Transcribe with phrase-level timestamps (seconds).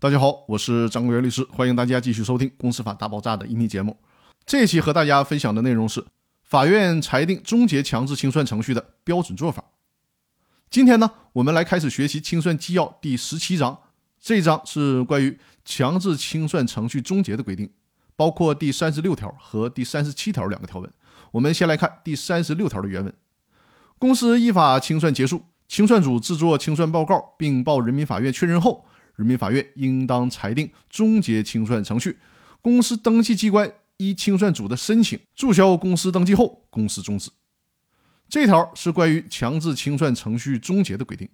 [0.00, 3.96] 大家好，我是张国元律师，欢迎大家继续收听《公司法大爆炸》的音频节目。
[4.46, 6.04] 这期和大家分享的内容是
[6.44, 9.64] 法院裁定终结强制清算程序的标准做法。
[10.70, 13.76] 今天呢，我们来开始学习《清算纪要》第十七章，
[14.20, 17.68] 这章是关于强制清算程序终结的规定，
[18.14, 20.88] 包括第三十六条和第三十七条两个条文。
[21.32, 23.12] 我们先来看第三十六条的原文：
[23.98, 28.84] 公司依法清算结束，清算组制作清算报告并报人民法院确认后。
[29.18, 32.16] 人民法院应当裁定终结清算程序。
[32.62, 37.30] 公司登记机关依清算组的申请注销公司登记后，公司终止。
[38.28, 41.28] 这条是关于强制清算程序终结的规定。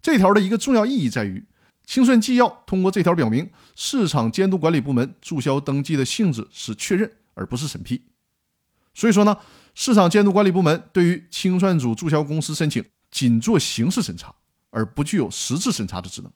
[0.00, 1.44] 这条的一个重要意义在于，
[1.84, 8.02] 清算纪要通过这条表明，市场监督管理部门注销登记的性质是确认，而不是审批。
[8.94, 9.36] 所以说呢，
[9.74, 14.34] 市场监督管理部门对于清算组注销公司申请，仅做形式审查，
[14.70, 16.30] 而不具有实质审查的职能。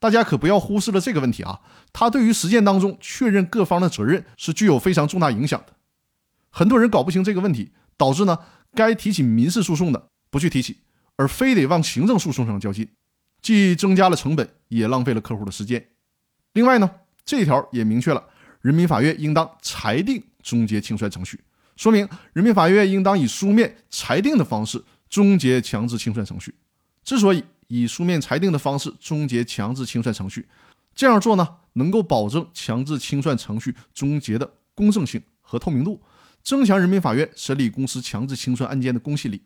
[0.00, 1.60] 大家可不要忽视了这个问题啊！
[1.92, 5.74] 它对于实践当中确认各方的责任是具有非常重大影响的。
[6.48, 8.38] 很多人搞不清这个问题，导致呢
[8.74, 10.78] 该提起民事诉讼的不去提起，
[11.16, 12.88] 而非得往行政诉讼上较劲，
[13.42, 15.86] 既增加了成本，也浪费了客户的时间。
[16.54, 16.90] 另外呢，
[17.22, 18.24] 这条也明确了
[18.62, 21.38] 人民法院应当裁定终结清算程序，
[21.76, 26.54] 说明人民法院应当以书面裁定的方式终结强制清算程序。
[27.04, 30.48] 之所以以书面裁定的方式终结强制清算程序，
[30.94, 36.00] 这样做呢，能够保证强制清算程序终结的公正性和透明度，
[36.42, 39.42] 增强人民法院审理公司强制清算案件的公信力。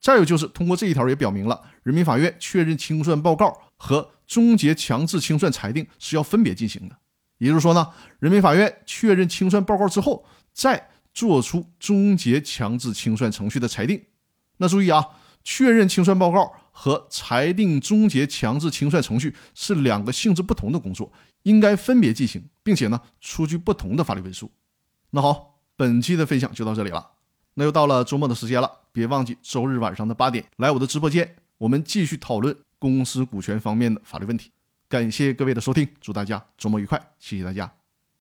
[0.00, 6.96] 再有就是通过这一条也表明了，人民法院确认清算报告和终结强制清算裁定是要分别进行的。
[7.38, 14.02] 也就是说呢，人民法院确认清算报告之后，再做出终结强制清算程序的裁定。
[14.58, 15.04] 那注意啊，
[15.42, 16.52] 确认清算报告。
[16.76, 21.12] 和裁定终结强制清算程序是两个性质不同的工作，
[21.44, 24.50] 应该分别进行，并且呢，出具不同的法律文书。
[25.10, 27.12] 那好，本期的分享就到这里了。
[27.54, 34.50] 那又到了周末的时间了，别忘记周日晚上的八点来我的直播间，我们继续讨论公司股权方面的法律问题。
[34.88, 37.83] 感谢各位的收听，祝大家周末愉快，谢谢大家。